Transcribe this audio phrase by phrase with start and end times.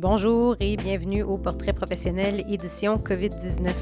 [0.00, 3.74] Bonjour et bienvenue au Portrait professionnel édition COVID-19.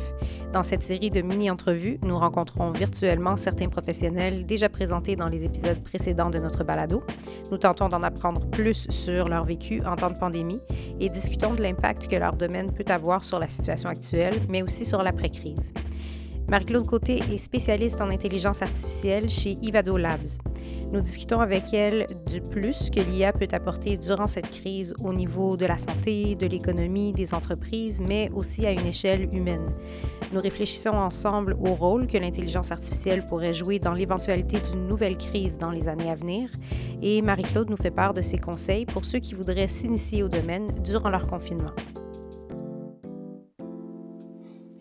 [0.52, 5.78] Dans cette série de mini-entrevues, nous rencontrons virtuellement certains professionnels déjà présentés dans les épisodes
[5.84, 7.04] précédents de notre balado.
[7.52, 10.58] Nous tentons d'en apprendre plus sur leur vécu en temps de pandémie
[10.98, 14.84] et discutons de l'impact que leur domaine peut avoir sur la situation actuelle, mais aussi
[14.84, 15.72] sur l'après-crise.
[16.48, 20.38] Marie-Claude Côté est spécialiste en intelligence artificielle chez Ivado Labs.
[20.90, 25.58] Nous discutons avec elle du plus que l'IA peut apporter durant cette crise au niveau
[25.58, 29.74] de la santé, de l'économie, des entreprises, mais aussi à une échelle humaine.
[30.32, 35.58] Nous réfléchissons ensemble au rôle que l'intelligence artificielle pourrait jouer dans l'éventualité d'une nouvelle crise
[35.58, 36.50] dans les années à venir
[37.02, 40.72] et Marie-Claude nous fait part de ses conseils pour ceux qui voudraient s'initier au domaine
[40.82, 41.72] durant leur confinement.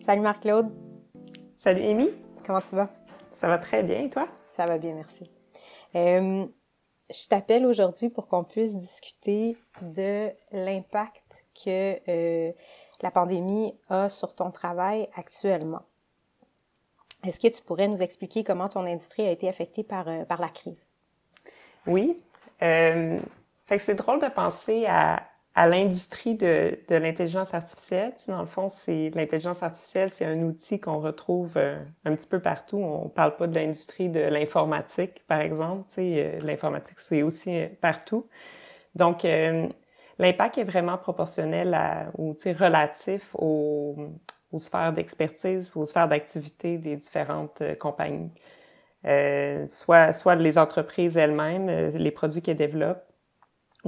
[0.00, 0.70] Salut Marc-Claude.
[1.54, 2.08] Salut Amy.
[2.46, 2.88] Comment tu vas?
[3.34, 4.26] Ça va très bien, et toi?
[4.48, 5.24] Ça va bien, merci.
[5.94, 6.46] Euh,
[7.10, 12.52] je t'appelle aujourd'hui pour qu'on puisse discuter de l'impact que euh,
[13.02, 15.82] la pandémie a sur ton travail actuellement.
[17.24, 20.40] Est-ce que tu pourrais nous expliquer comment ton industrie a été affectée par, euh, par
[20.40, 20.92] la crise?
[21.86, 22.22] Oui.
[22.60, 23.20] Fait
[23.68, 25.22] que c'est drôle de penser à,
[25.58, 28.14] à l'industrie de, de l'intelligence artificielle.
[28.28, 32.38] Dans le fond, c'est l'intelligence artificielle, c'est un outil qu'on retrouve euh, un petit peu
[32.38, 32.76] partout.
[32.76, 35.82] On parle pas de l'industrie de l'informatique, par exemple.
[35.88, 38.28] Tu sais, euh, l'informatique, c'est aussi euh, partout.
[38.94, 39.24] Donc,
[40.18, 41.76] l'impact est vraiment proportionnel
[42.16, 43.96] ou tu sais, relatif aux,
[44.52, 48.30] aux sphères d'expertise, aux sphères d'activité des différentes compagnies.
[49.66, 53.07] soit, soit les entreprises elles-mêmes, les produits qu'elles développent,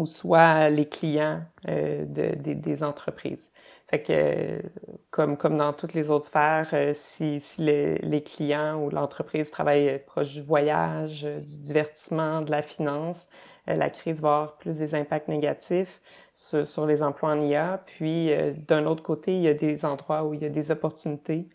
[0.00, 3.52] ou soit les clients euh, de, des entreprises.
[3.88, 4.62] Fait que,
[5.10, 9.98] comme, comme dans toutes les autres sphères, euh, si, si les, clients ou l'entreprise travaillent
[10.06, 13.28] proche du voyage, du divertissement, de la finance,
[13.68, 16.00] euh, la crise va avoir plus des impacts négatifs
[16.34, 17.82] sur, sur les emplois en IA.
[17.84, 18.30] Puis,
[18.68, 21.46] d'un autre côté, il y a des endroits où il y a des opportunités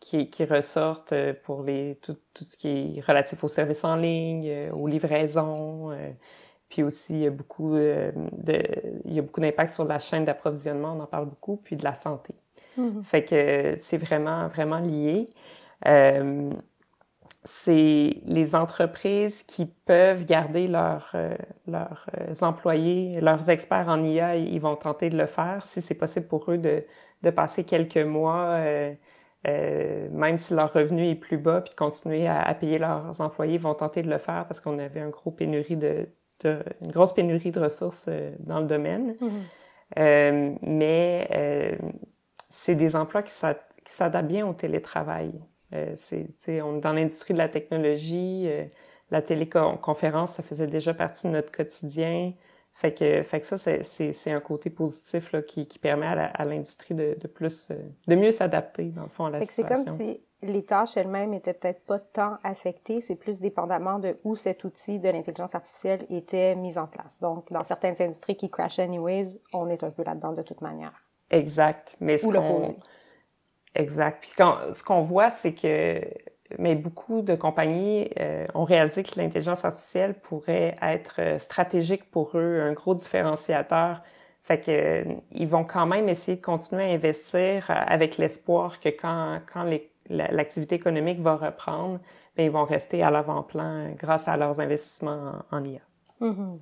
[0.00, 4.70] qui, qui ressortent pour les, tout, tout ce qui est relatif aux services en ligne,
[4.72, 5.92] aux livraisons,
[6.72, 8.62] puis aussi, il y a beaucoup, euh, de,
[9.04, 11.84] il y a beaucoup d'impact sur la chaîne d'approvisionnement, on en parle beaucoup, puis de
[11.84, 12.32] la santé.
[12.78, 13.04] Mm-hmm.
[13.04, 15.28] Fait que c'est vraiment, vraiment lié.
[15.86, 16.50] Euh,
[17.44, 22.06] c'est les entreprises qui peuvent garder leurs euh, leurs
[22.40, 26.50] employés, leurs experts en IA, ils vont tenter de le faire si c'est possible pour
[26.50, 26.84] eux de,
[27.22, 28.58] de passer quelques mois,
[29.44, 33.56] même si leur revenu est plus bas, puis de continuer à, à, payer leurs employés,
[33.56, 36.08] ils vont tenter de le faire parce qu'on avait un gros pénurie de,
[36.44, 39.16] une grosse pénurie de ressources euh, dans le domaine.
[39.20, 39.30] Mhm.
[39.98, 41.76] Euh, mais euh,
[42.48, 45.32] c'est des emplois qui s'adaptent bien au télétravail.
[45.72, 48.48] on est dans l'industrie de la technologie,
[49.10, 52.32] la téléconférence, ça faisait déjà partie de notre quotidien.
[52.74, 56.94] Fait que, fait que ça, c'est un côté positif là, qui, qui permet à l'industrie
[56.94, 57.70] de, de, plus,
[58.08, 59.84] de mieux s'adapter, dans le fond, à la situation.
[59.84, 64.16] C'est comme si les tâches elles-mêmes étaient peut-être pas tant affectées, c'est plus dépendamment de
[64.24, 67.20] où cet outil de l'intelligence artificielle était mis en place.
[67.20, 70.92] Donc, dans certaines industries qui crash anyways, on est un peu là-dedans de toute manière.
[71.30, 71.96] Exact.
[72.00, 72.76] Mais ou l'opposé.
[73.74, 74.18] Exact.
[74.20, 76.02] Puis quand, ce qu'on voit, c'est que
[76.58, 82.36] mais beaucoup de compagnies euh, ont réalisé que l'intelligence artificielle pourrait être euh, stratégique pour
[82.36, 84.02] eux, un gros différenciateur.
[84.42, 88.90] Fait que euh, ils vont quand même essayer de continuer à investir avec l'espoir que
[88.90, 92.00] quand, quand les l'activité économique va reprendre,
[92.36, 95.80] bien, ils vont rester à l'avant-plan grâce à leurs investissements en, IA.
[96.20, 96.58] Mm-hmm.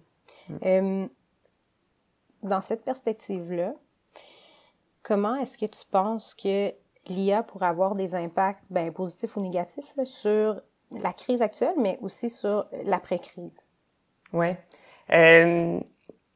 [0.49, 1.09] Mm.
[2.43, 3.75] dans cette perspective-là,
[5.03, 6.73] comment est-ce que tu penses que
[7.09, 12.31] l'IA pourrait avoir des impacts ben, positifs ou négatifs sur la crise actuelle, mais aussi
[12.31, 13.71] sur l'après-crise?
[14.33, 14.49] Oui.
[15.13, 15.81] Euh,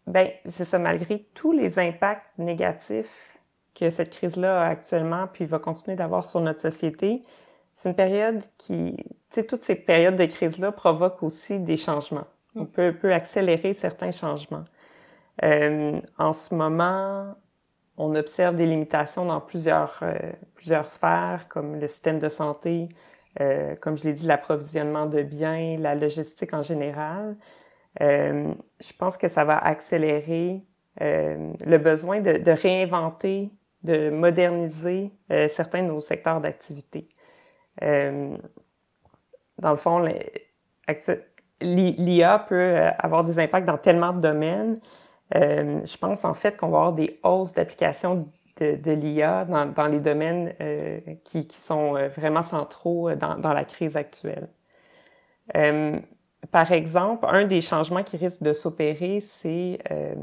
[0.07, 3.34] ben, c'est ça, malgré tous les impacts négatifs
[3.75, 7.25] que cette crise-là a actuellement, puis va continuer d'avoir sur notre société,
[7.75, 12.27] c'est une période qui, tu sais, toutes ces périodes de crise-là provoquent aussi des changements.
[12.55, 12.69] On mm.
[12.69, 14.65] peut, peut accélérer certains changements.
[15.43, 17.35] Euh, en ce moment,
[17.97, 20.15] on observe des limitations dans plusieurs, euh,
[20.55, 22.89] plusieurs sphères, comme le système de santé,
[23.41, 27.37] euh, comme je l'ai dit, l'approvisionnement de biens, la logistique en général.
[28.01, 30.65] Je pense que ça va accélérer
[31.01, 33.53] le besoin de, de réinventer
[33.85, 37.09] de moderniser euh, certains de nos secteurs d'activité.
[37.83, 38.37] Euh,
[39.59, 40.05] dans le fond,
[41.61, 44.81] l'IA peut euh, avoir des impacts dans tellement de domaines.
[45.33, 48.29] Je pense en fait qu'on va avoir des hausses d'application
[48.61, 50.55] de, l'IA dans, les domaines
[51.25, 54.49] qui, sont vraiment centraux dans, la crise actuelle.
[56.51, 60.15] Par exemple, un des changements qui risque de s'opérer, c'est, euh,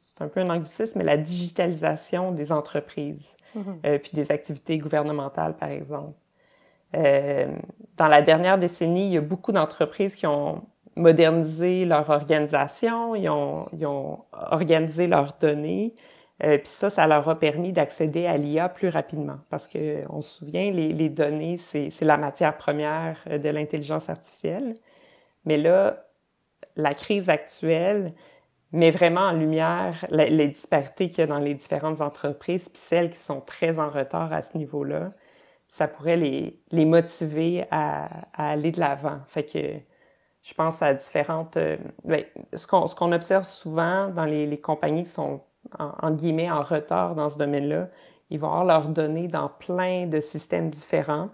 [0.00, 3.98] c'est un peu un anglicisme, mais la digitalisation des entreprises, mm-hmm.
[3.98, 6.14] puis des activités gouvernementales, par exemple.
[6.92, 10.62] dans la dernière décennie, il y a beaucoup d'entreprises qui ont
[10.96, 15.94] modernisé leur organisation, ils ont, ils ont organisé leurs données,
[16.42, 20.22] euh, puis ça, ça leur a permis d'accéder à l'IA plus rapidement parce que on
[20.22, 24.74] se souvient, les, les données, c'est la matière première euh, de l'intelligence artificielle.
[25.44, 26.06] Mais là,
[26.76, 28.14] la crise actuelle
[28.72, 33.10] met vraiment en lumière les, disparités qu'il y a dans les différentes entreprises, puis celles
[33.10, 35.10] qui sont très en retard à ce niveau-là.
[35.66, 39.20] Ça pourrait les, les motiver à, aller de l'avant.
[39.26, 39.58] Fait que
[40.42, 41.56] je pense à différentes...
[41.56, 45.42] Euh, ben, ce qu'on observe souvent dans les, compagnies qui sont
[45.78, 47.88] en, guillemets, en retard dans ce domaine-là.
[48.30, 51.30] Ils vont avoir leurs données dans plein de systèmes différents,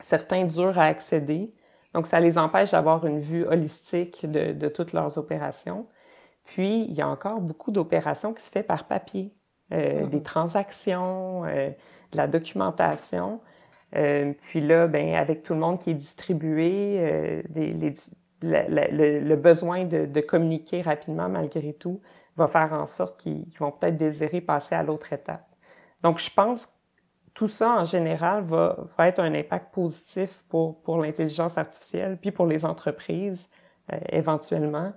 [0.00, 1.54] certains durs à accéder.
[1.94, 5.86] Donc, ça les empêche d'avoir une vue holistique de, de, toutes leurs opérations.
[6.44, 9.34] Puis, il y a encore beaucoup d'opérations qui se font par papier,
[9.72, 10.08] euh, mm-hmm.
[10.10, 11.70] des transactions, euh,
[12.12, 13.40] de la documentation.
[13.94, 17.94] Euh, puis là, ben, avec tout le monde qui est distribué, les,
[18.42, 22.00] le, le, besoin de, de, communiquer rapidement malgré tout
[22.36, 25.46] va faire en sorte qu'ils vont peut-être désirer passer à l'autre étape.
[26.02, 26.72] Donc, je pense que
[27.36, 32.32] tout ça, en général, va, va être un impact positif pour, pour l'intelligence artificielle, puis
[32.32, 33.50] pour les entreprises,
[33.92, 34.94] euh, éventuellement,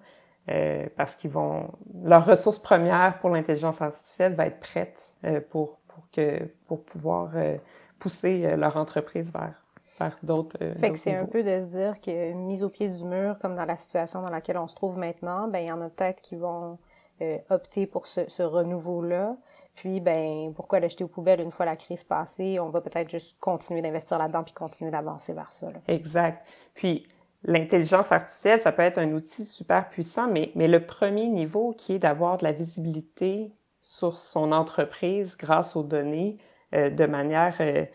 [0.49, 1.69] euh, parce qu'ils vont...
[2.01, 7.31] Leur ressource première pour l'intelligence artificielle va être prête euh, pour, pour, que, pour pouvoir
[7.35, 7.57] euh,
[7.99, 9.61] pousser leur entreprise vers,
[9.99, 10.57] vers d'autres.
[10.77, 13.55] fait que c'est un peu de se dire que mise au pied du mur, comme
[13.55, 16.21] dans la situation dans laquelle on se trouve maintenant, ben il y en a peut-être
[16.21, 16.79] qui vont
[17.21, 19.37] euh, opter pour ce, ce renouveau-là.
[19.75, 22.59] Puis, ben, pourquoi l'acheter aux poubelles une fois la crise passée?
[22.59, 25.71] On va peut-être juste continuer d'investir là-dedans puis continuer d'avancer vers ça.
[25.71, 25.79] Là.
[25.87, 26.45] Exact.
[26.73, 27.07] Puis,
[27.43, 31.93] l'intelligence artificielle, ça peut être un outil super puissant, mais, mais le premier niveau qui
[31.93, 36.37] est d'avoir de la visibilité sur son entreprise grâce aux données
[36.75, 37.85] euh, de manière euh,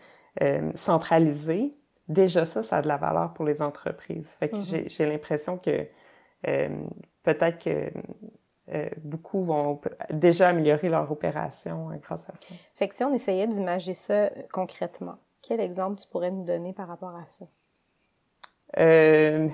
[0.41, 1.77] euh, centralisée,
[2.09, 4.35] déjà ça, ça a de la valeur pour les entreprises.
[4.39, 4.89] Fait que mm-hmm.
[4.89, 5.87] j'ai l'impression que
[7.23, 7.91] peut-être que
[8.73, 9.79] euh, beaucoup vont
[10.09, 12.47] déjà améliorer leur opération euh, grâce à ça.
[12.73, 16.73] Fait que si on essayait d'imager ça euh, concrètement, quel exemple tu pourrais nous donner
[16.73, 17.45] par rapport à ça?
[18.77, 19.47] Euh,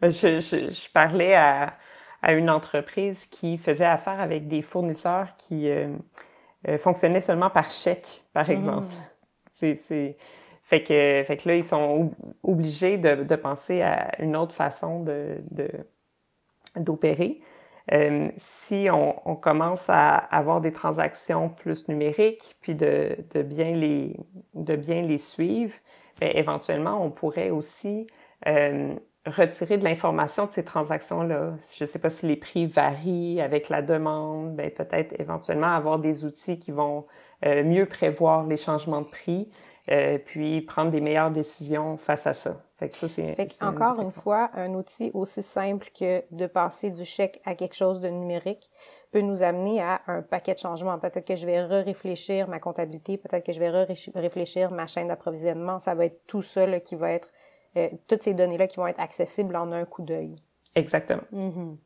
[0.00, 1.74] je, je, je, parlais à,
[2.22, 8.24] à, une entreprise qui faisait affaire avec des fournisseurs qui euh, fonctionnaient seulement par chèque,
[8.32, 8.86] par exemple.
[8.86, 9.74] Mmh.
[9.74, 10.16] C'est,
[10.64, 12.12] fait que, fait que là, ils sont
[12.42, 15.68] obligés de, de penser à une autre façon de, de
[16.76, 17.40] d'opérer.
[17.92, 25.74] Euh, si on, commence à avoir des transactions plus numériques, puis de, bien, les, suivre,
[26.20, 28.06] bien, éventuellement, on pourrait aussi
[28.46, 28.94] euh,
[29.26, 31.54] retirer de l'information de ces transactions-là.
[31.76, 35.98] Je ne sais pas si les prix varient avec la demande, bien, peut-être éventuellement avoir
[35.98, 37.06] des outils qui vont
[37.46, 39.48] euh, mieux prévoir les changements de prix,
[39.90, 42.60] euh, puis prendre des meilleures décisions face à ça.
[42.78, 43.34] Fait que ça, c'est.
[43.34, 47.74] Fait encore une fois, un outil aussi simple que de passer du chèque à quelque
[47.74, 48.70] chose de numérique
[49.10, 50.98] peut nous amener à un paquet de changements.
[50.98, 53.70] Peut-être que je vais réfléchir ma comptabilité, peut-être que je vais
[54.14, 55.80] réfléchir ma chaîne d'approvisionnement.
[55.80, 57.32] Ça va être tout ça là, qui va être,
[57.76, 60.36] euh, toutes ces données-là qui vont être accessibles en un coup d'œil.
[60.74, 61.22] Exactement.
[61.32, 61.76] Mm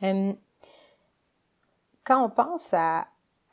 [0.00, 0.36] -hmm.
[2.02, 3.06] quand on pense à,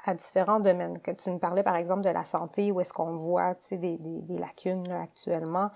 [0.07, 0.99] à différents domaines.
[0.99, 3.99] Que tu nous parlais par exemple de la santé, où est-ce qu'on voit des,
[4.29, 5.69] lacunes actuellement.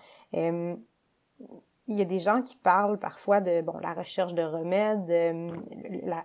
[1.87, 5.09] Il y a des gens qui parlent parfois de bon la recherche de remèdes,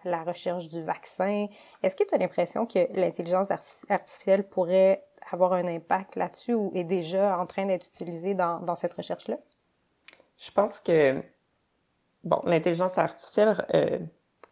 [0.04, 1.46] la, recherche du vaccin.
[1.82, 3.48] Est-ce que tu as l'impression que l'intelligence
[3.88, 8.76] artificielle pourrait avoir un impact là-dessus ou est déjà en train d'être utilisée dans, dans
[8.76, 9.38] cette recherche-là?
[10.38, 11.22] Je pense que
[12.22, 13.98] bon, l'intelligence artificielle euh,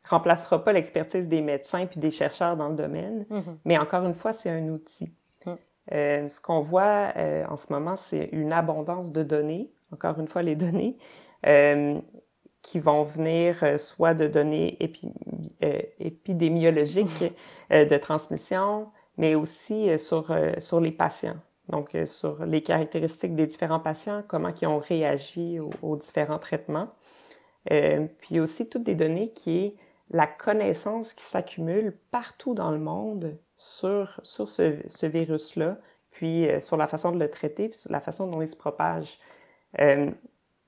[0.05, 3.57] remplacera pas l'expertise des médecins puis des chercheurs dans le domaine, mm-hmm.
[3.65, 5.11] mais encore une fois, c'est un outil.
[5.47, 5.53] Mm.
[5.93, 10.29] Euh, ce qu'on voit euh, en ce moment, c'est une abondance de données, encore une
[10.29, 10.97] fois les données,
[11.47, 11.99] euh,
[12.63, 15.13] qui vont venir soit de données épi
[16.01, 17.25] épidémiologiques
[17.71, 21.37] de transmission, mais aussi sur, sur les patients.
[21.69, 26.89] Donc, sur les caractéristiques des différents patients, comment ils ont réagi aux, aux différents traitements.
[27.67, 29.75] puis aussi toutes des données qui
[30.11, 35.79] la connaissance qui s'accumule partout dans le monde sur, sur ce, ce virus-là,
[36.11, 38.57] puis euh, sur la façon de le traiter, puis sur la façon dont il se
[38.57, 39.19] propage.
[39.81, 40.11] Euh,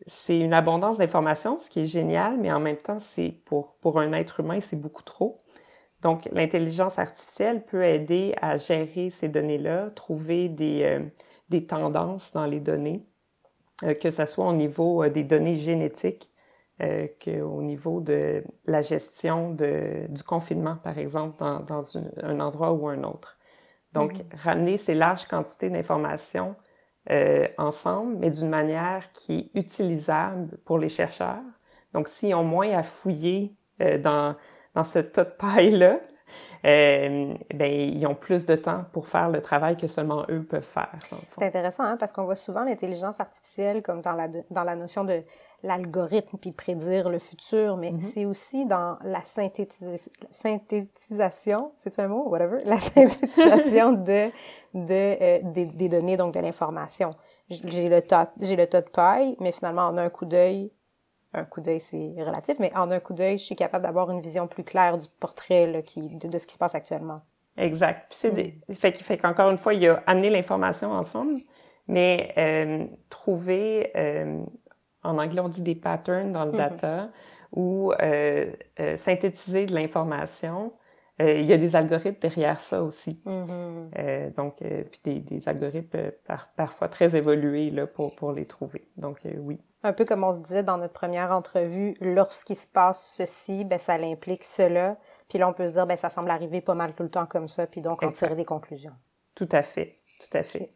[0.06, 3.98] c'est une abondance d'informations, ce qui est génial, mais en même temps, c'est pour, pour
[3.98, 5.38] un être humain, c'est beaucoup trop.
[6.02, 11.02] Donc, l'intelligence artificielle peut aider à gérer ces données-là, trouver des, euh,
[11.48, 13.06] des tendances dans les données,
[14.00, 16.30] que ce soit au niveau des données génétiques,
[16.82, 21.82] euh, qu'au niveau de la gestion de, du confinement, par exemple, dans, dans
[22.22, 23.38] un endroit ou un autre.
[23.92, 24.36] Donc, mm-hmm.
[24.42, 26.54] ramener ces larges quantités d'informations
[27.10, 31.42] euh, ensemble, mais d'une manière qui est utilisable pour les chercheurs.
[31.94, 34.36] Donc, s'ils ont moins à fouiller euh, dans,
[34.74, 36.00] dans ce tas de paille-là,
[36.64, 40.62] euh, ben, ils ont plus de temps pour faire le travail que seulement eux peuvent
[40.62, 40.92] faire.
[41.38, 45.04] C'est intéressant, hein, parce qu'on voit souvent l'intelligence artificielle comme dans la, dans la notion
[45.04, 45.22] de
[45.62, 48.00] l'algorithme puis prédire le futur, mais mm-hmm.
[48.00, 54.30] c'est aussi dans la synthétisation, c'est un mot, whatever, la synthétisation de,
[54.74, 57.10] de euh, des, des, données, donc de l'information.
[57.48, 60.72] J'ai le tas, le tas de paille, mais finalement, en un coup d'œil,
[61.36, 64.20] un coup d'œil, c'est relatif, mais en un coup d'œil, je suis capable d'avoir une
[64.20, 67.20] vision plus claire du portrait là, qui, de, ce qui se passe actuellement.
[67.56, 68.06] Exact.
[68.08, 68.74] Puis c'est mm.
[68.74, 71.40] fait, fait qu'encore une fois, il a amené l'information ensemble,
[71.88, 74.42] mais euh, trouver, euh,
[75.02, 76.56] en anglais on dit des patterns dans le mm-hmm.
[76.56, 77.10] data,
[77.52, 78.52] ou euh,
[78.96, 80.72] synthétiser de l'information.
[81.18, 83.22] Il y a des algorithmes derrière ça aussi.
[83.24, 84.34] Mm-hmm.
[84.34, 88.86] donc, puis des, des algorithmes par, parfois très évolués là, pour, pour les trouver.
[88.98, 93.14] Donc, oui un peu comme on se disait dans notre première entrevue, lorsqu'il se passe
[93.16, 94.96] ceci, ben, ça l'implique cela.
[95.28, 97.26] Puis là, on peut se dire, ben, ça semble arriver pas mal tout le temps
[97.26, 98.94] comme ça, puis donc en tirer des conclusions.
[99.34, 100.70] Tout à fait, tout à fait.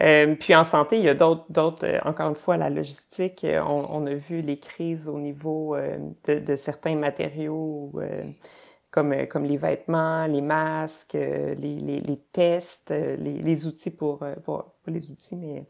[0.00, 3.44] Euh, puis en santé, il y a d'autres, d'autres euh, encore une fois, la logistique.
[3.44, 5.76] Euh, on, a vu les crises au niveau
[6.26, 7.92] de, certains matériaux,
[8.90, 15.10] comme, comme les vêtements, les masques, les, les, tests, les, outils pour, pour, pas les
[15.10, 15.64] outils, mais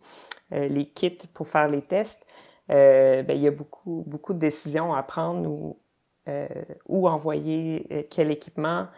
[0.51, 2.25] les kits pour faire les tests.
[2.71, 5.79] Euh, ben, il y a beaucoup, beaucoup de décisions à prendre ou
[6.29, 6.49] euh,
[6.89, 8.89] envoyer euh, quel équipement,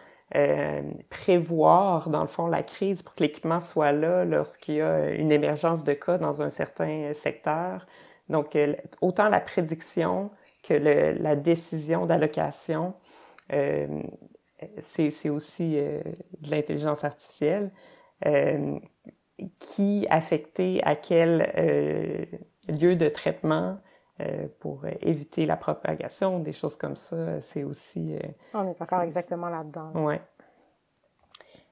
[1.09, 5.31] prévoir, dans le fond, la crise pour que l'équipement soit là lorsqu'il y a une
[5.31, 7.85] émergence de cas dans un certain secteur.
[8.27, 8.57] Donc,
[9.01, 10.31] autant la prédiction
[10.63, 12.95] que la décision d'allocation,
[14.79, 17.71] c'est aussi de l'intelligence artificielle
[19.59, 23.77] qui affectait à quel lieu de traitement
[24.21, 28.15] euh, pour éviter la propagation, des choses comme ça, c'est aussi...
[28.15, 28.19] Euh,
[28.53, 29.91] on est encore exactement là-dedans.
[29.93, 30.15] Oui.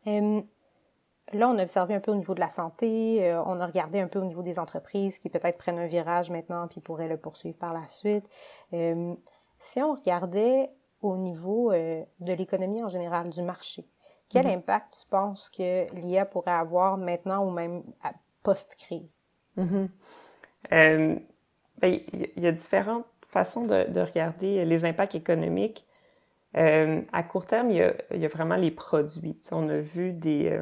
[0.05, 4.01] là, on a observé un peu au niveau de la santé, euh, on a regardé
[4.01, 7.15] un peu au niveau des entreprises qui peut-être prennent un virage maintenant puis pourraient le
[7.15, 8.29] poursuivre par la suite.
[8.71, 10.69] si on regardait
[11.01, 13.87] au niveau de l'économie en général, du marché,
[14.27, 14.57] quel mm-hmm.
[14.57, 17.83] impact tu penses que l'IA pourrait avoir maintenant ou même
[18.43, 19.23] post-crise?
[19.57, 19.87] Mm-hmm.
[20.71, 21.15] Euh,
[21.79, 25.85] ben, il y a différentes façons de, de, regarder les impacts économiques.
[26.57, 29.41] Euh, à court terme, il y, a, il vraiment les produits.
[29.51, 30.61] on a vu des, euh,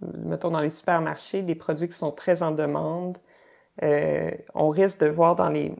[0.00, 3.18] mettons dans les supermarchés, des produits qui sont très en demande.
[4.54, 5.74] On risque de voir dans les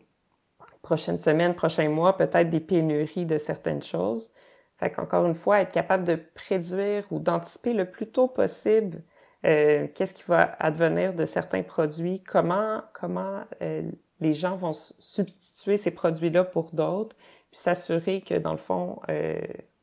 [0.82, 4.32] prochaines semaines, prochains mois, peut-être des pénuries de certaines choses.
[4.78, 9.02] Fait qu'encore une fois, être capable de prédire ou d'anticiper le plus tôt possible
[9.46, 13.82] euh, qu'est-ce qui va advenir de certains produits, comment, comment euh,
[14.20, 17.14] les gens vont substituer ces produits-là pour d'autres,
[17.50, 19.38] puis s'assurer que, dans le fond, euh,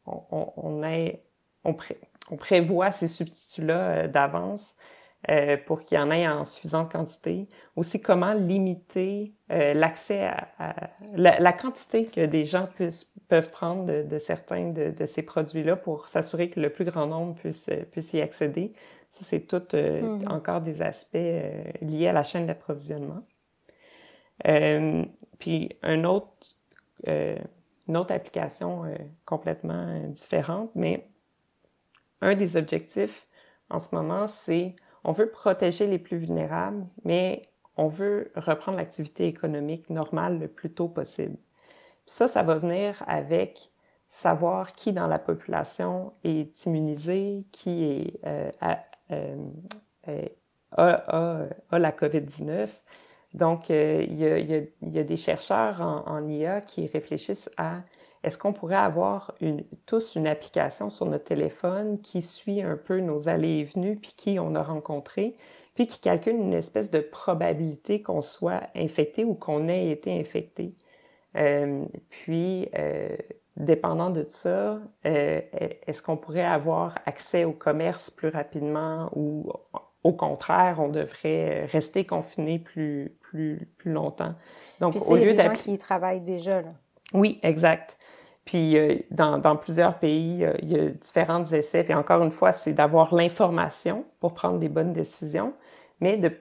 [0.06, 1.74] on,
[2.38, 4.76] prévoit ces substituts-là d'avance
[5.66, 7.48] pour qu'il y en ait en suffisante quantité.
[7.78, 10.30] Aussi, comment limiter l'accès
[10.60, 10.76] à,
[11.14, 15.78] la, quantité que des gens puissent, peuvent prendre de, de certains de, de ces produits-là
[15.78, 18.74] pour s'assurer que le plus grand nombre puisse, puisse y accéder.
[19.14, 20.28] Ça, c'est tout euh, mm-hmm.
[20.28, 23.24] encore des aspects euh, liés à la chaîne d'approvisionnement.
[24.48, 25.06] Euh,
[25.38, 26.34] puis un autre,
[27.06, 28.86] une autre application
[29.24, 31.06] complètement différente, mais
[32.22, 33.28] un des objectifs
[33.70, 37.44] en ce moment, c'est on veut protéger les plus vulnérables, mais
[37.78, 41.36] on veut reprendre l'activité économique normale le plus tôt possible.
[41.36, 43.70] Puis ça, ça va venir avec
[44.10, 48.50] savoir qui dans la population est immunisé, qui est euh,
[50.08, 50.26] euh,
[50.80, 52.70] euh, la COVID-19.
[53.34, 57.82] Donc, il y, a, il, y a, des chercheurs en, IA qui réfléchissent à
[58.24, 59.36] est-ce qu'on pourrait avoir
[59.86, 64.14] tous une application sur notre téléphone qui suit un peu nos allées et venues, puis
[64.16, 65.36] qui on a rencontré,
[65.76, 70.76] puis qui calcule une espèce de probabilité qu'on soit infecté ou qu'on ait été infecté.
[71.36, 73.16] Euh, puis, euh,
[73.58, 75.42] dépendant de ça, euh,
[75.86, 79.52] est-ce qu'on pourrait avoir accès au commerce plus rapidement ou
[80.04, 84.36] au contraire, on devrait rester confiné plus, plus, plus longtemps?
[84.80, 86.62] Donc, Puis au lieu y a des gens qui y travaillent déjà.
[86.62, 86.70] Là.
[87.14, 87.98] Oui, exact.
[88.46, 91.86] Puis euh, dans, dans, plusieurs pays, euh, il y a différents essais.
[91.88, 95.54] Et encore une fois, c'est d'avoir l'information pour prendre des bonnes décisions.
[96.04, 96.32] Mais de,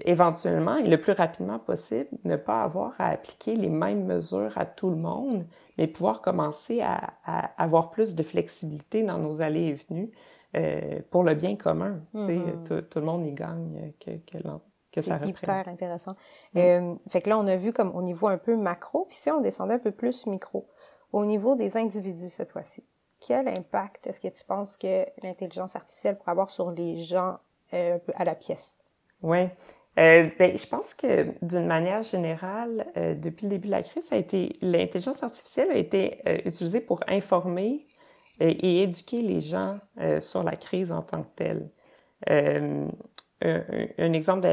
[0.00, 4.64] éventuellement et le plus rapidement possible, ne pas avoir à appliquer les mêmes mesures à
[4.64, 5.44] tout le monde,
[5.76, 7.12] mais pouvoir commencer à,
[7.58, 10.10] avoir plus de flexibilité dans nos allées et venues
[10.56, 12.00] euh, pour le bien commun.
[12.14, 12.88] Mm-hmm.
[12.88, 14.38] tout, le monde y gagne que, que,
[14.90, 15.34] que ça reprenne.
[15.34, 16.12] C'est hyper intéressant.
[16.54, 16.58] Mm.
[16.58, 19.30] Euh, fait que là, on a vu comme au niveau un peu macro, puis si
[19.30, 20.66] on descendait un peu plus micro,
[21.12, 22.86] au niveau des individus cette fois-ci,
[23.20, 27.36] quel impact est-ce que tu penses que l'intelligence artificielle pourrait avoir sur les gens
[27.74, 28.76] euh, à la pièce?
[29.24, 29.38] Oui.
[29.98, 34.12] Euh, ben, je pense que d'une manière générale, euh, depuis le début de la crise,
[34.12, 37.86] a été l'intelligence artificielle a été euh, utilisée pour informer
[38.40, 39.78] et éduquer les gens
[40.18, 41.70] sur la crise en tant que telle.
[42.28, 42.88] Un,
[43.40, 44.48] un, exemple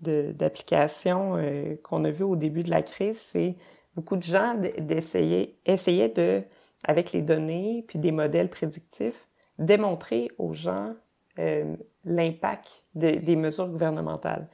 [0.00, 1.36] d'application
[1.82, 3.54] qu'on a vu au début de la crise, c'est
[3.94, 6.42] beaucoup de gens d'essayer essayaient de,
[6.84, 9.28] avec les données puis des modèles prédictifs,
[9.58, 10.94] démontrer aux gens
[12.04, 14.48] l'impact des mesures gouvernementales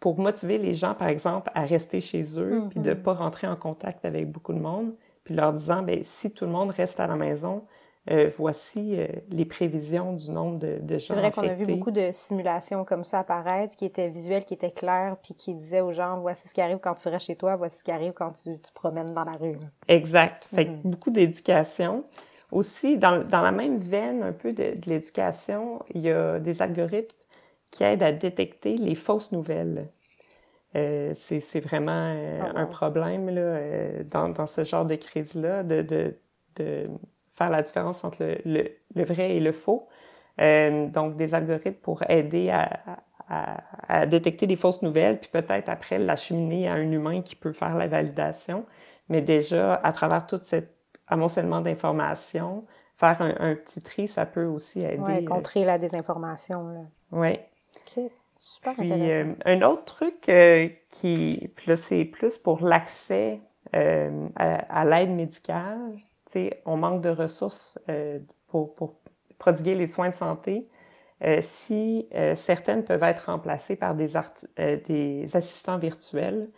[0.00, 3.02] pour motiver les gens, par exemple, à rester chez eux, puis de ne mm-hmm.
[3.02, 6.50] pas rentrer en contact avec beaucoup de monde, puis leur disant, ben si tout le
[6.50, 7.64] monde reste à la maison,
[8.10, 11.66] euh, voici euh, les prévisions du nombre de, de gens C'est vrai qu'on a vu
[11.66, 15.82] beaucoup de simulations comme ça apparaître, qui étaient visuelles, qui étaient claires, puis qui disaient
[15.82, 18.14] aux gens, voici ce qui arrive quand tu restes chez toi, voici ce qui arrive
[18.14, 19.58] quand tu te promènes dans la rue.
[19.86, 20.48] Exact.
[20.52, 20.80] Fait mm-hmm.
[20.82, 22.04] beaucoup d'éducation.
[22.52, 26.62] Aussi, dans, dans, la même veine un peu de, de l'éducation, il y a des
[26.62, 27.14] algorithmes
[27.70, 29.86] qui aident à détecter les fausses nouvelles.
[30.76, 35.64] Euh, c'est vraiment euh, ah, un problème là, euh, dans, dans, ce genre de crise-là,
[35.64, 36.16] de, de,
[36.56, 36.88] de,
[37.34, 38.64] faire la différence entre le,
[38.94, 39.88] le, vrai et le faux.
[40.40, 42.80] Euh, donc, des algorithmes pour aider à,
[43.28, 47.52] à, à détecter les fausses nouvelles, puis peut-être après l'acheminer à un humain qui peut
[47.52, 48.64] faire la validation.
[49.08, 50.79] Mais déjà, à travers tout cet
[51.10, 52.64] amoncellement d'informations,
[52.96, 54.98] faire un, un, petit tri, ça peut aussi aider.
[54.98, 56.86] Oui, contrer la désinformation.
[57.12, 57.38] Oui.
[57.76, 58.10] OK.
[58.40, 59.30] Super intéressant.
[59.30, 63.38] Euh, un autre truc euh, qui, là, c'est plus pour l'accès
[63.76, 65.92] euh, à, l'aide médicale.
[66.24, 67.78] sais, on manque de ressources
[68.48, 68.94] pour, pour,
[69.38, 70.68] prodiguer les soins de santé.
[71.40, 74.12] si certaines peuvent être remplacées par des,
[74.56, 76.48] des assistants virtuels,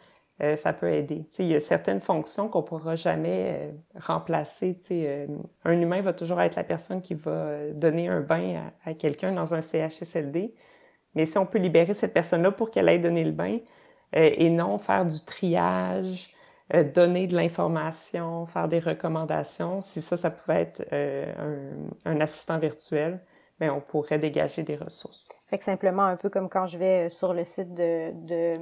[0.56, 1.24] ça peut aider.
[1.30, 4.76] sais, il y a certaines fonctions qu'on ne pourra jamais remplacer.
[4.82, 5.26] sais,
[5.64, 9.54] un humain va toujours être la personne qui va donner un bain à, quelqu'un dans
[9.54, 10.52] un CHSLD.
[11.14, 13.58] Mais si on peut libérer cette personne-là pour qu'elle aille donner le bain
[14.16, 16.30] euh, et non faire du triage,
[16.74, 21.72] euh, donner de l'information, faire des recommandations, si ça, ça pouvait être euh,
[22.04, 23.20] un, assistant virtuel,
[23.60, 25.28] mais ben, on pourrait dégager des ressources.
[25.48, 28.56] Fait simplement un peu comme quand je vais sur le site de,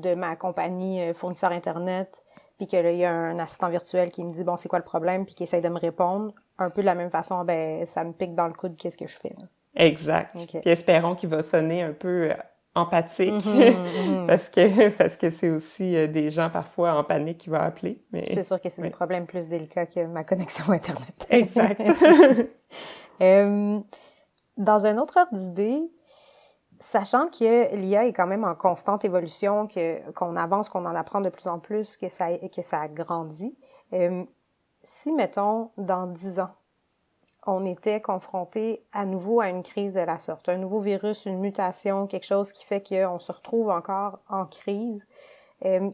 [0.00, 2.24] de ma compagnie fournisseur Internet,
[2.60, 5.24] puis qu'il y a un assistant virtuel qui me dit bon c'est quoi le problème
[5.24, 8.12] puis qui essaye de me répondre un peu de la même façon ben ça me
[8.12, 9.46] pique dans le coude qu'est-ce que je fais là?
[9.76, 10.34] Exact.
[10.34, 12.34] Puis espérons qu'il va sonner un peu euh,
[12.74, 14.26] empathique mm-hmm, mm-hmm.
[14.26, 18.02] parce que parce que c'est aussi euh, des gens parfois en panique qui vont appeler.
[18.12, 18.24] Mais...
[18.26, 21.26] C'est sûr que c'est des problèmes plus délicats que ma connexion internet.
[21.30, 21.80] exact.
[23.22, 23.78] Euh,
[24.56, 25.82] dans un autre ordre d'idée,
[26.80, 31.20] sachant que l'IA est quand même en constante évolution, que qu'on avance, qu'on en apprend
[31.20, 33.56] de plus en plus, que ça que ça grandit,
[34.82, 36.50] si mettons dans dix ans
[37.46, 41.38] on était confronté à nouveau à une crise de la sorte, un nouveau virus, une
[41.38, 45.06] mutation, quelque chose qui fait qu'on se retrouve encore en crise.
[45.64, 45.90] Euh,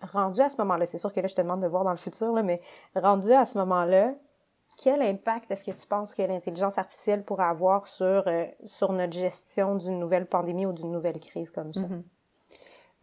[0.00, 1.96] rendu à ce moment-là, c'est sûr que là, je te demande de voir dans le
[1.96, 2.60] futur, là, mais
[2.94, 4.14] rendu à ce moment-là,
[4.76, 9.12] quel impact est-ce que tu penses que l'intelligence artificielle pourrait avoir sur, euh, sur notre
[9.12, 11.82] gestion d'une nouvelle pandémie ou d'une nouvelle crise comme ça?
[11.82, 12.02] Mm-hmm.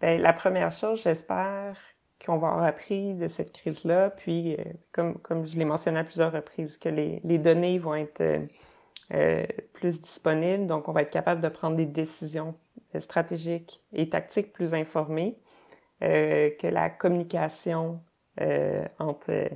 [0.02, 1.78] Bien, la première chose, j'espère
[2.24, 6.04] qu'on va avoir appris de cette crise-là, puis euh, comme, comme je l'ai mentionné à
[6.04, 8.24] plusieurs reprises, que les, les données vont être
[9.14, 12.56] euh, plus disponibles, donc on va être capable de prendre des décisions
[12.98, 15.38] stratégiques et tactiques plus informées,
[16.00, 18.00] que la communication
[19.00, 19.50] entre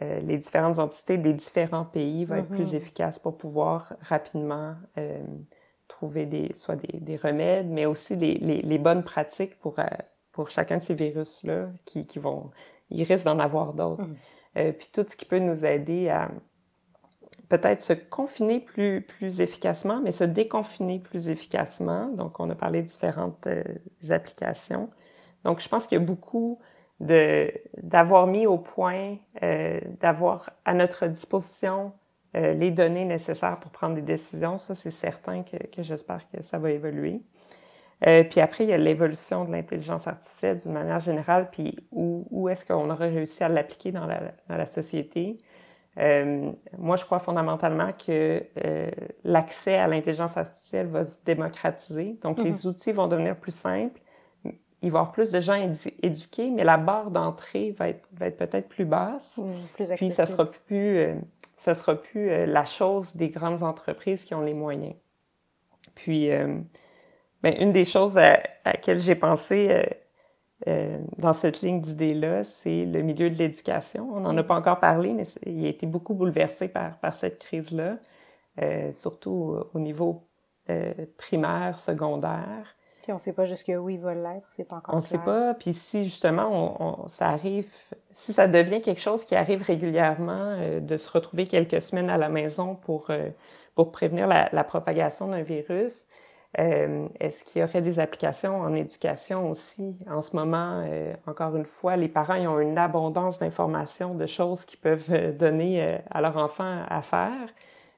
[0.00, 2.76] les différentes entités des différents pays va être plus mm-hmm.
[2.76, 4.76] efficace pour pouvoir rapidement
[5.88, 9.80] trouver des, soit des, des, remèdes, mais aussi les, les, les bonnes pratiques pour
[10.32, 12.50] pour chacun de ces virus-là qui, qui, vont...
[12.90, 14.04] Il risque d'en avoir d'autres.
[14.04, 14.16] Mm.
[14.56, 16.30] Euh, puis tout ce qui peut nous aider à
[17.48, 22.08] peut-être se confiner plus, plus efficacement, mais se déconfiner plus efficacement.
[22.08, 23.62] Donc, on a parlé de différentes euh,
[24.10, 24.88] applications.
[25.44, 26.58] Donc, je pense qu'il y a beaucoup
[27.00, 27.50] de
[27.82, 31.92] d'avoir mis au point, euh, d'avoir à notre disposition
[32.36, 34.58] euh, les données nécessaires pour prendre des décisions.
[34.58, 37.22] Ça, c'est certain que, que j'espère que ça va évoluer.
[38.06, 42.26] Euh, puis après, il y a l'évolution de l'intelligence artificielle d'une manière générale, puis où,
[42.30, 45.38] où est-ce qu'on aurait réussi à l'appliquer dans la, dans la société.
[45.98, 48.90] Euh, moi, je crois fondamentalement que euh,
[49.24, 52.16] l'accès à l'intelligence artificielle va se démocratiser.
[52.22, 52.68] Donc, les mm-hmm.
[52.68, 54.00] outils vont devenir plus simples.
[54.82, 55.54] Il va y avoir plus de gens
[56.02, 59.38] éduqués, mais la barre d'entrée va être, va être peut-être plus basse.
[59.38, 59.96] Mm, plus accessible.
[59.96, 61.14] Puis, ça sera plus, euh,
[61.56, 64.94] ça sera plus la chose des grandes entreprises qui ont les moyens.
[65.94, 66.30] Puis,
[67.42, 69.84] ben, une des choses à, à laquelle j'ai pensé
[70.68, 74.10] euh, dans cette ligne d'idées-là, c'est le milieu de l'éducation.
[74.12, 77.38] On n'en a pas encore parlé, mais il a été beaucoup bouleversé par, par cette
[77.38, 77.96] crise-là,
[78.60, 80.26] euh, surtout au niveau
[80.68, 82.76] euh, primaire, secondaire.
[83.02, 85.18] Puis on ne sait pas jusqu'où il va l'être, c'est pas encore On ne sait
[85.18, 85.54] pas.
[85.54, 87.72] Puis si justement on, ça arrive,
[88.10, 92.28] si ça devient quelque chose qui arrive régulièrement, de se retrouver quelques semaines à la
[92.28, 93.10] maison pour,
[93.74, 96.06] pour prévenir la, la propagation d'un virus,
[96.58, 100.00] euh, est-ce qu'il y aurait des applications en éducation aussi?
[100.10, 104.26] En ce moment, euh, encore une fois, les parents ils ont une abondance d'informations, de
[104.26, 107.48] choses qu'ils peuvent euh, donner à leurs enfants à faire,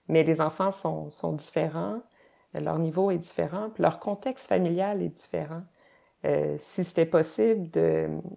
[0.08, 2.00] mais les enfants sont, sont différents,
[2.54, 5.62] leur niveau est différent, puis leur contexte familial est différent.
[6.58, 7.68] si c'était possible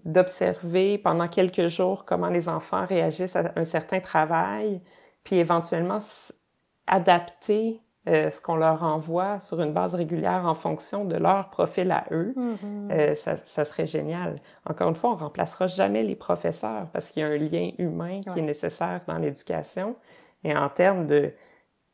[0.05, 4.81] d'observer pendant quelques jours comment les enfants réagissent à un certain travail,
[5.23, 5.99] puis éventuellement
[6.87, 11.91] adapter euh, ce qu'on leur envoie sur une base régulière en fonction de leur profil
[11.91, 12.91] à eux, mm-hmm.
[12.91, 14.39] euh, ça, ça, serait génial.
[14.69, 18.19] Encore une fois, on remplacera jamais les professeurs parce qu'il y a un lien humain
[18.31, 19.95] qui est nécessaire dans l'éducation.
[20.43, 21.33] Et en termes de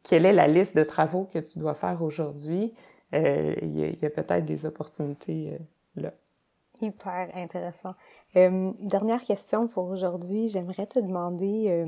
[0.03, 2.73] quelle est la liste de travaux que tu dois faire aujourd'hui,
[3.13, 6.13] euh, il y a, a peut-être des opportunités euh, là.
[6.81, 7.93] Hyper intéressant.
[8.35, 10.47] Euh, dernière question pour aujourd'hui.
[10.47, 11.85] J'aimerais te demander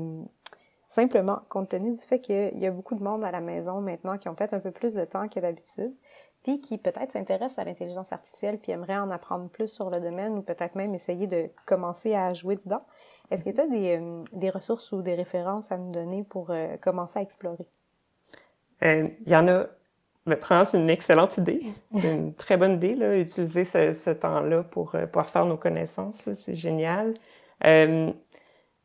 [0.86, 4.16] Simplement, compte tenu du fait qu'il y a beaucoup de monde à la maison maintenant
[4.16, 5.92] qui ont peut-être un peu plus de temps que d'habitude,
[6.44, 10.38] puis qui peut-être s'intéressent à l'intelligence artificielle puis aimeraient en apprendre plus sur le domaine
[10.38, 12.82] ou peut-être même essayer de commencer à jouer dedans.
[13.32, 17.18] Est-ce que tu as des, des, ressources ou des références à nous donner pour commencer
[17.18, 17.66] à explorer?
[18.84, 19.66] Euh, il y en a.
[20.26, 21.60] Mais premièrement, c'est une excellente idée.
[21.92, 26.24] C'est une très bonne idée, là, utiliser ce, temps-là pour pouvoir faire nos connaissances.
[26.32, 27.14] C'est génial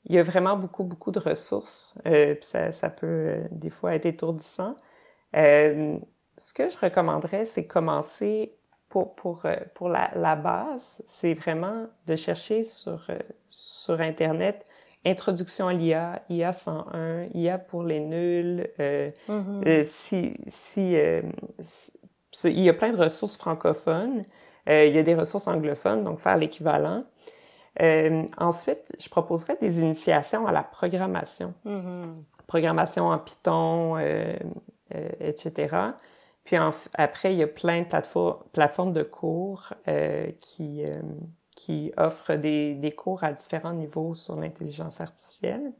[0.05, 1.95] il y a vraiment beaucoup, beaucoup de ressources.
[2.07, 4.75] Euh, ça, ça, peut euh, des fois être étourdissant.
[5.35, 5.97] Euh,
[6.37, 8.55] ce que je recommanderais, c'est commencer
[8.89, 14.65] pour, pour, euh, pour la, la base, c'est vraiment de chercher sur, euh, sur Internet
[15.05, 18.67] Introduction à l'IA, IA 101, IA pour les nuls.
[18.77, 19.83] Mm-hmm.
[19.83, 20.95] si, si,
[21.59, 21.91] si,
[22.45, 24.23] il y a plein de ressources francophones.
[24.67, 27.03] il y a des ressources anglophones, donc faire l'équivalent.
[27.81, 31.53] Euh, ensuite, je proposerais des initiations à la programmation.
[31.65, 32.23] Mm-hmm.
[32.47, 34.33] Programmation en Python, euh,
[34.95, 35.75] euh, etc.
[36.43, 36.57] Puis
[36.95, 37.87] après, il y a plein de
[38.51, 39.73] plateformes de cours
[40.39, 40.83] qui,
[41.59, 45.73] qui offrent des, des, cours à différents niveaux sur l'intelligence artificielle.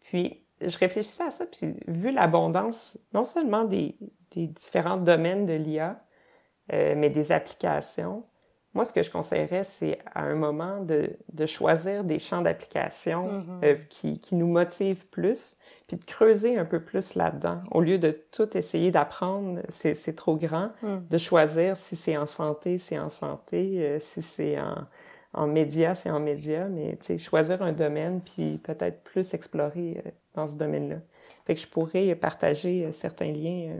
[0.00, 3.96] Puis, je réfléchissais à ça, puis vu l'abondance, non seulement des,
[4.32, 5.98] des, différents domaines de l'IA,
[6.70, 8.24] mais des applications,
[8.78, 13.26] moi, ce que je conseillerais, c'est à un moment de, de choisir des champs d'application
[13.26, 13.64] mm-hmm.
[13.64, 15.56] euh, qui, qui, nous motivent plus,
[15.88, 17.58] puis de creuser un peu plus là-dedans.
[17.72, 20.98] Au lieu de tout essayer d'apprendre, c'est trop grand, mm.
[21.10, 24.86] de choisir si c'est en santé, c'est en santé, euh, si c'est en,
[25.32, 30.46] en médias, c'est en médias, mais choisir un domaine, puis peut-être plus explorer euh, dans
[30.46, 30.98] ce domaine-là.
[31.46, 33.74] Fait que je pourrais partager certains liens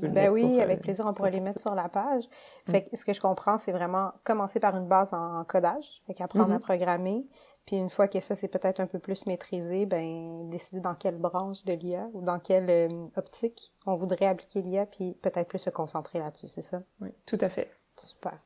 [0.00, 2.24] ben oui, avec euh, plaisir, on pourrait les mettre sur la page.
[2.66, 2.70] Mm.
[2.70, 6.14] Fait que ce que je comprends, c'est vraiment commencer par une base en, codage, fait
[6.14, 6.60] qu'apprendre à mm-hmm.
[6.60, 7.26] programmer.
[7.66, 11.18] Puis une fois que ça, c'est peut-être un peu plus maîtrisé, ben décider dans quelle
[11.18, 15.58] branche de l'IA ou dans quelle euh, optique on voudrait appliquer l'IA, puis peut-être plus
[15.58, 16.82] se concentrer là-dessus, c'est ça?
[17.00, 17.70] Oui, tout à fait.
[17.96, 18.38] Super.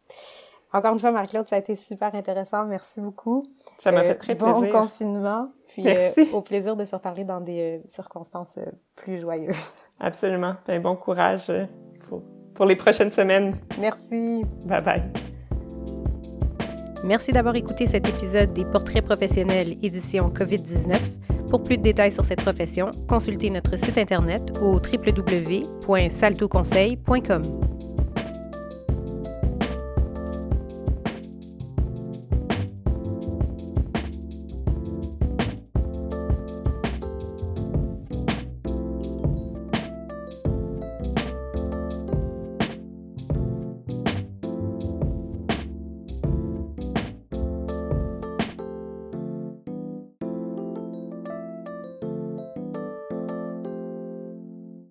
[0.72, 2.64] Encore une fois, Marc-Claude, ça a été super intéressant.
[2.64, 3.42] Merci beaucoup.
[3.78, 4.54] Ça m'a fait très plaisir.
[4.54, 5.50] Bon confinement.
[5.72, 6.28] Puis Merci.
[6.32, 8.58] au plaisir de se reparler dans des circonstances
[8.96, 9.74] plus joyeuses.
[10.00, 10.54] Absolument.
[10.66, 11.52] Ben, bon courage
[12.08, 12.22] pour,
[12.54, 13.56] pour les prochaines semaines.
[13.78, 14.44] Merci.
[14.64, 15.02] Bye bye.
[17.04, 20.98] Merci d'avoir écouté cet épisode des Portraits professionnels édition COVID-19.
[21.48, 27.69] Pour plus de détails sur cette profession, consultez notre site internet au www.saltoconseil.com.